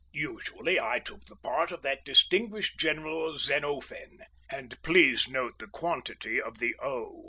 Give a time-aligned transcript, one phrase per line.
[0.13, 6.57] Usually I took the part of that distinguished general Xenōphen—and please note the quantity of
[6.57, 7.19] the ō.